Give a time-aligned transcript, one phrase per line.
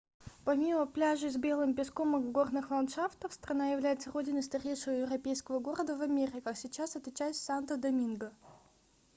[0.45, 6.01] помимо пляжей с белым песком и горных ландшафтов страна является родиной старейшего европейского города в
[6.01, 8.33] америках сейчас это часть санто-доминго